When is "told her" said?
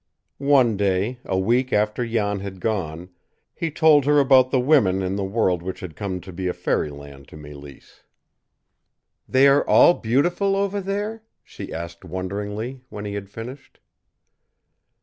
3.69-4.19